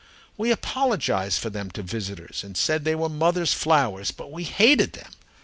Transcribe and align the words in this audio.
We 0.35 0.49
apologized 0.51 1.37
for 1.39 1.51
them 1.51 1.69
to 1.77 1.83
visitors 1.83 2.43
and 2.43 2.57
said 2.57 2.85
they 2.85 2.95
were 2.95 3.07
mother's 3.07 3.53
flowers, 3.53 4.09
but 4.09 4.31
we 4.31 4.45
hated 4.45 4.93
them. 4.93 5.11